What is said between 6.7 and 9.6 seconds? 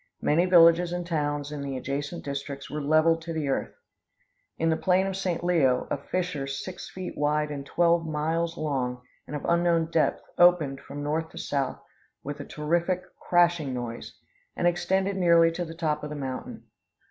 feet wide and twelve miles long and of